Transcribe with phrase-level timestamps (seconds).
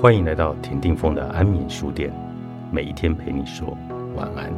[0.00, 2.10] 欢迎来到田定峰的安眠书店，
[2.72, 3.76] 每一天陪你说
[4.16, 4.50] 晚安。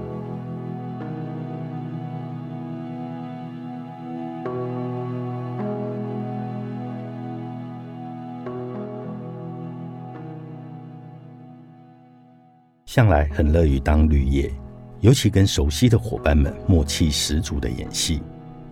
[12.87, 14.49] 向来很乐于当绿叶，
[15.01, 18.23] 尤其跟熟悉的伙伴们默契十足的演戏，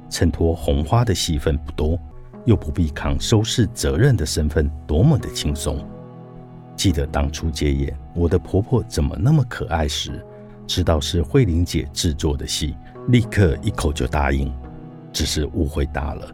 [0.08, 1.98] 衬托红花的戏份不多，
[2.44, 5.84] 又不必扛收视责任的身份，多么的轻松。
[6.76, 10.24] 记得当初接演《我的婆婆怎么那么可爱》时，
[10.66, 12.76] 知道是慧玲姐制作的戏，
[13.08, 14.52] 立刻一口就答应。
[15.12, 16.30] 只是误会大了，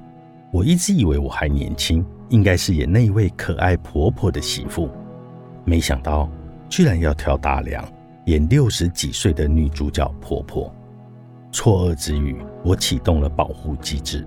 [0.52, 4.90] 我一直以为我还年轻，应该是演那一位可爱婆婆的媳妇，
[5.64, 6.30] 没想到
[6.68, 7.82] 居然要挑大梁，
[8.26, 10.70] 演六十几岁的女主角婆婆。
[11.50, 14.26] 错愕之余，我启动了保护机制，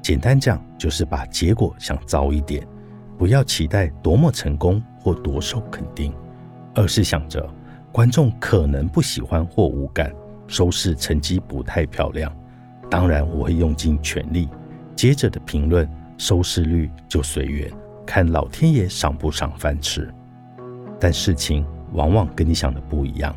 [0.00, 2.64] 简单讲就是把结果想糟一点。
[3.18, 6.12] 不要期待多么成功或多受肯定，
[6.74, 7.48] 而是想着
[7.90, 10.12] 观众可能不喜欢或无感，
[10.46, 12.30] 收视成绩不太漂亮。
[12.90, 14.50] 当然我会用尽全力。
[14.94, 17.72] 接着的评论收视率就随缘，
[18.04, 20.12] 看老天爷赏不赏饭吃。
[21.00, 23.34] 但事情往往跟你想的不一样。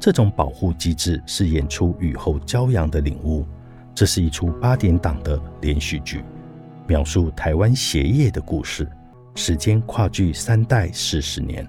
[0.00, 3.46] 这种保护机制是演出雨后骄阳的领悟。
[3.94, 6.24] 这是一出八点档的连续剧，
[6.88, 8.88] 描述台湾鞋业的故事。
[9.34, 11.66] 时间跨距三代四十年，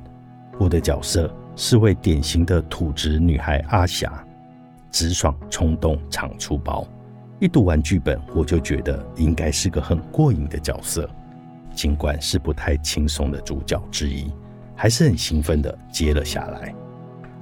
[0.60, 4.24] 我的角色是位典型的土直女孩阿霞，
[4.92, 6.86] 直爽、冲动、常粗暴。
[7.40, 11.10] 一读完剧本，我就觉得应该是个很过瘾的角色。
[11.74, 14.32] 尽管是不太轻松的主角之一，
[14.76, 16.76] 还是很兴奋的接了下来。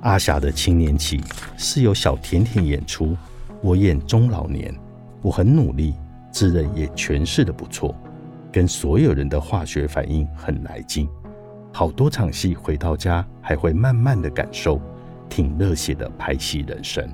[0.02, 1.22] 阿霞的青年期
[1.58, 3.18] 是由小甜甜演出，
[3.62, 4.74] 我演中老年。
[5.22, 5.96] 我很努力，
[6.32, 7.94] 自认也诠释的不错。
[8.52, 11.08] 跟所有人的化学反应很来劲，
[11.72, 14.82] 好多场戏回到家还会慢慢的感受，
[15.30, 17.08] 挺热血的拍戏人生。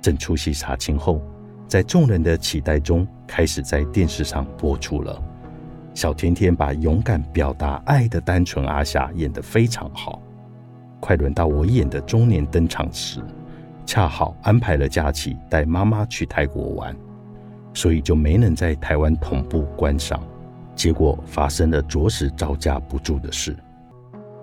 [0.00, 1.20] 整出戏杀青后，
[1.68, 5.22] 在众人的期待中，开始在电视上播出了。
[5.92, 10.22] 小甜甜把勇敢表达爱的单纯阿霞演得非常好。
[11.00, 13.20] 快轮到我演的中年登场时，
[13.84, 16.96] 恰好安排了假期带妈妈去泰国玩。
[17.72, 20.22] 所以就没能在台湾同步观赏，
[20.74, 23.56] 结果发生了着实招架不住的事。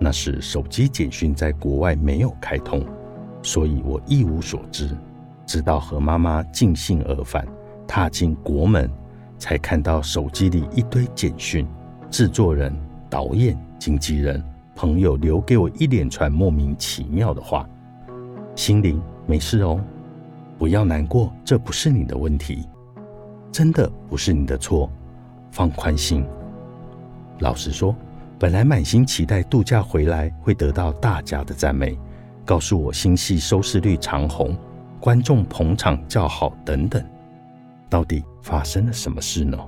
[0.00, 2.84] 那是手机简讯在国外没有开通，
[3.42, 4.88] 所以我一无所知。
[5.44, 7.46] 直到和妈妈尽兴而返，
[7.86, 8.90] 踏进国门，
[9.38, 11.66] 才看到手机里一堆简讯，
[12.10, 12.74] 制作人、
[13.08, 14.44] 导演、经纪人、
[14.76, 17.68] 朋友留给我一连串莫名其妙的话。
[18.54, 19.80] 心灵没事哦，
[20.58, 22.68] 不要难过，这不是你的问题。
[23.50, 24.90] 真的不是你的错，
[25.50, 26.24] 放宽心。
[27.40, 27.94] 老实说，
[28.38, 31.98] 本来满心期待度假回来会得到大家的赞美，
[32.44, 34.56] 告诉我新戏收视率长红，
[35.00, 37.02] 观众捧场叫好等等。
[37.88, 39.58] 到底发生了什么事呢？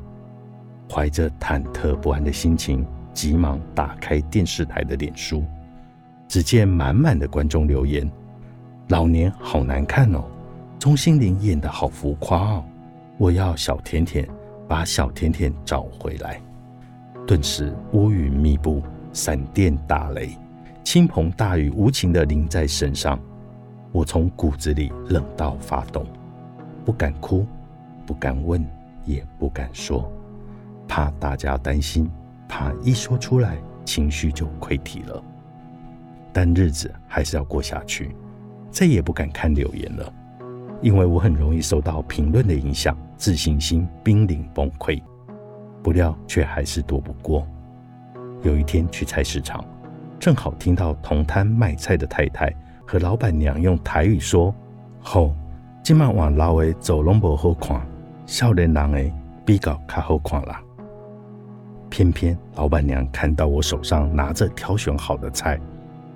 [0.92, 5.44] 怀着忐忑不安的心情，急忙打开电视台的脸书，
[6.28, 8.10] 只见满满的观众留言
[8.88, 10.24] ：“老年好难看哦，
[10.78, 12.64] 钟欣凌演的好浮夸哦。”
[13.20, 14.26] 我要小甜甜
[14.66, 16.40] 把小甜甜找回来。
[17.26, 18.82] 顿时乌云密布，
[19.12, 20.30] 闪电打雷，
[20.82, 23.20] 倾盆大雨无情地淋在身上。
[23.92, 26.06] 我从骨子里冷到发抖，
[26.82, 27.46] 不敢哭，
[28.06, 28.66] 不敢问，
[29.04, 30.10] 也不敢说，
[30.88, 32.10] 怕大家担心，
[32.48, 35.22] 怕一说出来情绪就溃体了。
[36.32, 38.16] 但日子还是要过下去，
[38.70, 40.10] 再也不敢看留言了。
[40.82, 45.02] 因为我很容易受到评论的影响，自信心濒临崩溃，
[45.82, 47.46] 不料却还是躲不过。
[48.42, 49.62] 有一天去菜市场，
[50.18, 52.50] 正好听到同摊卖菜的太太
[52.86, 54.54] 和老板娘用台语说
[55.02, 55.34] ：“吼，
[55.82, 57.86] 今晚往老诶走拢不好看，
[58.24, 59.12] 少年人诶
[59.44, 60.62] 比较较好看啦。”
[61.90, 65.60] 偏偏老板娘看到我手上拿着挑选好的菜，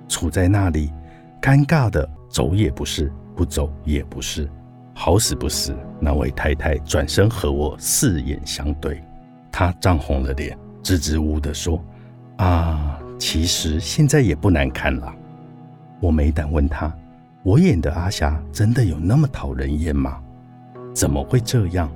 [0.07, 0.91] 杵在那里，
[1.39, 3.11] 尴尬的走也不是。
[3.35, 4.49] 不走也不是，
[4.93, 9.03] 好死不死，那位太太转身和我四眼相对，
[9.51, 11.83] 她涨红了脸，支支吾吾地说
[12.37, 15.13] ：“啊，其实现在也不难看了。”
[15.99, 16.93] 我没胆问她
[17.43, 20.21] ：“我演的阿霞真的有那么讨人厌吗？
[20.93, 21.91] 怎么会这样？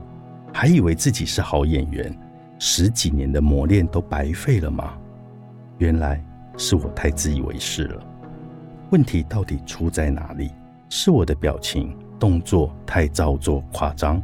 [0.52, 2.14] 还以为自己是好演员，
[2.58, 4.98] 十几年的磨练都白费了吗？
[5.78, 6.22] 原来
[6.58, 8.04] 是我太自以为是了。
[8.90, 10.52] 问题到底出在哪里？”
[10.90, 14.22] 是我的表情动作太造作夸张，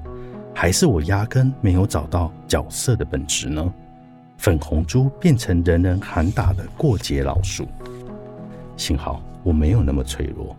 [0.53, 3.73] 还是我压根没有找到角色的本质呢？
[4.37, 7.67] 粉红猪变成人人喊打的过街老鼠，
[8.75, 10.55] 幸好我没有那么脆弱，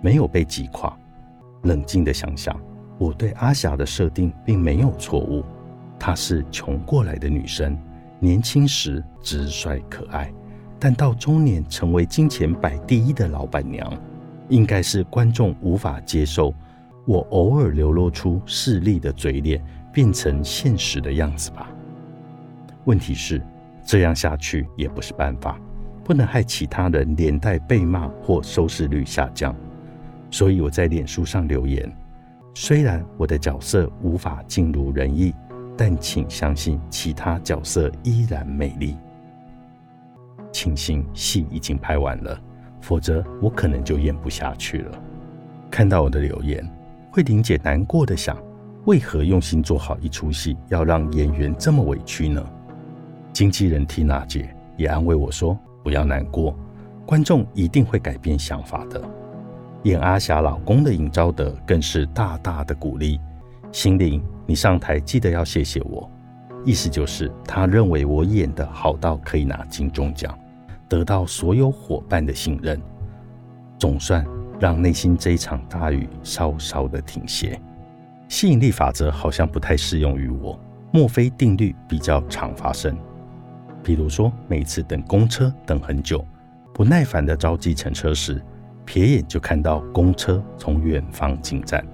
[0.00, 0.96] 没有被击垮。
[1.62, 2.58] 冷静的想想，
[2.98, 5.44] 我对阿霞的设定并没有错误。
[5.98, 7.78] 她是穷过来的女生，
[8.18, 10.32] 年轻时直率可爱，
[10.78, 13.92] 但到中年成为金钱摆第一的老板娘，
[14.50, 16.52] 应该是观众无法接受
[17.06, 21.70] 我偶尔流露出势利的嘴脸变成现实的样子吧。
[22.84, 23.40] 问题是，
[23.84, 25.58] 这样下去也不是办法，
[26.04, 29.54] 不能害其他人连带被骂或收视率下降。
[30.30, 31.90] 所以我在脸书上留言：
[32.54, 35.34] 虽然我的角色无法尽如人意，
[35.76, 38.96] 但请相信其他角色依然美丽。
[40.52, 42.40] 庆幸戏已经拍完了，
[42.80, 45.02] 否则我可能就演不下去了。
[45.70, 46.68] 看到我的留言，
[47.12, 48.36] 慧玲姐难过的想：
[48.86, 52.44] 为何用心做好一出戏，要让演员这么委屈呢？
[53.32, 56.54] 经纪人缇娜姐也安慰我说：“不要难过，
[57.06, 59.00] 观众一定会改变想法的。”
[59.84, 63.20] 演阿霞老公的尹昭德更是大大的鼓励
[63.72, 66.10] ：“心灵，你上台记得要谢谢我。”
[66.66, 70.38] 意思就是他认为我演的好到可以拿金钟奖，
[70.90, 72.82] 得到所有伙伴的信任，
[73.78, 74.26] 总算
[74.58, 77.58] 让内心这一场大雨稍稍的停歇。
[78.28, 80.58] 吸引力法则好像不太适用于我，
[80.92, 82.98] 墨菲定律比较常发生。
[83.84, 86.26] 比如说，每次等公车等很久，
[86.74, 88.42] 不耐烦的召计程车时，
[88.84, 91.86] 瞥眼就看到公车从远方进站。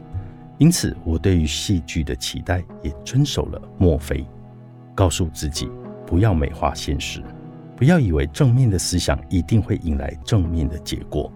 [0.57, 4.27] 因此，我对于戏剧的期待也遵守了墨菲，
[4.95, 5.71] 告诉自己
[6.07, 7.23] 不要美化现实，
[7.77, 11.31] 不要以为正面的思想一定会引来正面的结果，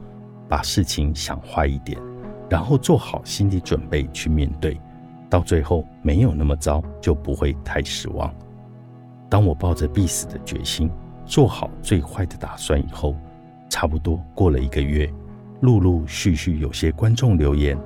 [0.49, 2.01] 把事情想坏一点，
[2.49, 4.81] 然后做好心理准备去面对，
[5.29, 8.35] 到最后没有那么糟，就不会太失望。
[9.29, 10.91] 当我抱着必死的决心，
[11.27, 13.15] 做好最坏的打算以后，
[13.69, 15.09] 差不多过了一个月，
[15.61, 17.79] 陆陆续续有些观众留言：“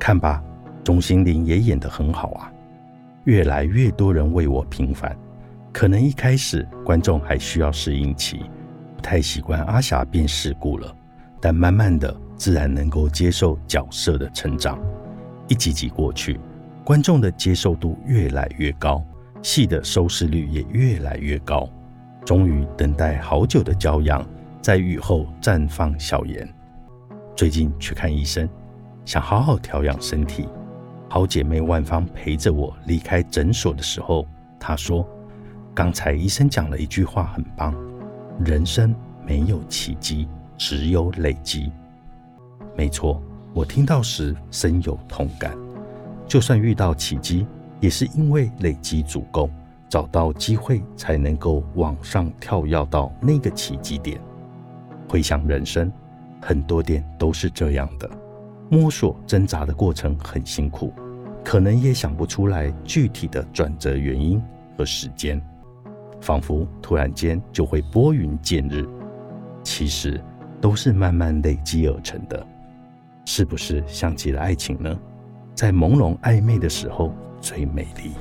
[0.00, 0.42] 看吧，
[0.82, 2.50] 钟欣凌也演得很好啊。”
[3.24, 5.16] 越来越多人为我平反。
[5.72, 8.42] 可能一开始观众还需要适应期，
[8.94, 10.94] 不太习惯阿霞变世故了，
[11.40, 14.78] 但慢慢的自然能够接受角色的成长。
[15.48, 16.38] 一集集过去，
[16.84, 19.02] 观众的接受度越来越高。
[19.42, 21.68] 戏的收视率也越来越高，
[22.24, 24.24] 终于等待好久的骄阳
[24.60, 26.48] 在雨后绽放笑颜。
[27.34, 28.48] 最近去看医生，
[29.04, 30.48] 想好好调养身体。
[31.08, 34.24] 好姐妹万芳陪着我离开诊所的时候，
[34.60, 35.04] 她说
[35.74, 37.74] ：“刚才医生讲了一句话，很棒。
[38.44, 38.94] 人生
[39.26, 41.72] 没有奇迹，只有累积。”
[42.76, 43.22] 没错，
[43.52, 45.56] 我听到时深有同感。
[46.26, 47.46] 就算遇到奇迹。
[47.80, 49.50] 也是因为累积足够，
[49.88, 54.20] 找到机会才能够往上跳跃到那个奇迹点。
[55.08, 55.92] 回想人生，
[56.40, 58.08] 很多点都是这样的，
[58.70, 60.92] 摸索挣扎的过程很辛苦，
[61.44, 64.40] 可能也想不出来具体的转折原因
[64.78, 65.42] 和时间，
[66.22, 68.88] 仿佛突然间就会拨云见日。
[69.62, 70.18] 其实
[70.58, 72.46] 都是慢慢累积而成的，
[73.26, 74.98] 是不是像极了爱情呢？
[75.54, 77.12] 在朦胧暧昧的时候。
[77.42, 78.12] 最美丽。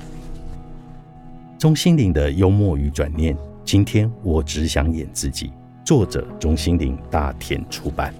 [1.59, 3.37] 钟心凌的幽默与转念。
[3.63, 5.53] 今天我只想演自己。
[5.85, 8.11] 作者：钟心凌，大田出版。